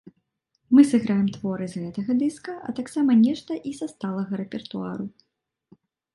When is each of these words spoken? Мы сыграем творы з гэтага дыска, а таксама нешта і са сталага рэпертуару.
Мы 0.77 0.81
сыграем 0.91 1.27
творы 1.35 1.67
з 1.73 1.83
гэтага 1.83 2.11
дыска, 2.21 2.57
а 2.69 2.75
таксама 2.81 3.11
нешта 3.25 3.59
і 3.73 3.75
са 3.83 3.91
сталага 3.93 4.33
рэпертуару. 4.43 5.05